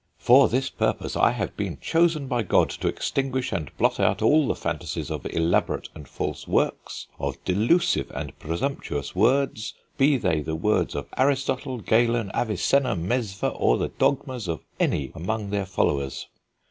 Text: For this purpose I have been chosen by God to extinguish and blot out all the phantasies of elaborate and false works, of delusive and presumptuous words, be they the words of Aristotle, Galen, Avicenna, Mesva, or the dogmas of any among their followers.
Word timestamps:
For 0.17 0.49
this 0.49 0.71
purpose 0.71 1.15
I 1.15 1.29
have 1.29 1.55
been 1.55 1.77
chosen 1.79 2.25
by 2.25 2.41
God 2.41 2.71
to 2.71 2.87
extinguish 2.87 3.51
and 3.53 3.69
blot 3.77 3.99
out 3.99 4.23
all 4.23 4.47
the 4.47 4.55
phantasies 4.55 5.11
of 5.11 5.27
elaborate 5.27 5.89
and 5.93 6.07
false 6.07 6.47
works, 6.47 7.05
of 7.19 7.37
delusive 7.45 8.11
and 8.15 8.35
presumptuous 8.39 9.13
words, 9.15 9.75
be 9.99 10.17
they 10.17 10.41
the 10.41 10.55
words 10.55 10.95
of 10.95 11.05
Aristotle, 11.17 11.77
Galen, 11.81 12.31
Avicenna, 12.33 12.95
Mesva, 12.95 13.49
or 13.49 13.77
the 13.77 13.89
dogmas 13.89 14.47
of 14.47 14.61
any 14.79 15.11
among 15.13 15.51
their 15.51 15.67
followers. 15.67 16.25